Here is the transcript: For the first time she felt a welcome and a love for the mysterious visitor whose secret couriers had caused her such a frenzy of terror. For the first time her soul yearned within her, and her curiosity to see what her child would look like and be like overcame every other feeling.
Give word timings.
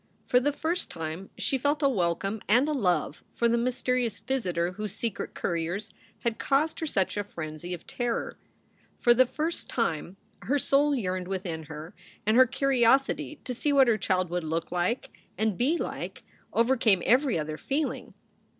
For 0.25 0.39
the 0.39 0.51
first 0.51 0.89
time 0.89 1.29
she 1.37 1.59
felt 1.59 1.83
a 1.83 1.87
welcome 1.87 2.41
and 2.49 2.67
a 2.67 2.71
love 2.73 3.23
for 3.35 3.47
the 3.47 3.55
mysterious 3.55 4.17
visitor 4.17 4.71
whose 4.71 4.95
secret 4.95 5.35
couriers 5.35 5.91
had 6.21 6.39
caused 6.39 6.79
her 6.79 6.87
such 6.87 7.17
a 7.17 7.23
frenzy 7.23 7.71
of 7.71 7.85
terror. 7.85 8.39
For 8.99 9.13
the 9.13 9.27
first 9.27 9.69
time 9.69 10.17
her 10.41 10.57
soul 10.57 10.95
yearned 10.95 11.27
within 11.27 11.65
her, 11.65 11.93
and 12.25 12.35
her 12.35 12.47
curiosity 12.47 13.41
to 13.43 13.53
see 13.53 13.71
what 13.71 13.87
her 13.87 13.99
child 13.99 14.31
would 14.31 14.43
look 14.43 14.71
like 14.71 15.15
and 15.37 15.55
be 15.55 15.77
like 15.77 16.23
overcame 16.51 17.03
every 17.05 17.37
other 17.37 17.59
feeling. 17.59 18.15